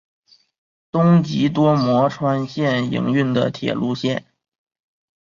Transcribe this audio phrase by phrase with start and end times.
[0.89, 4.25] 东急多摩川线营运的铁路线。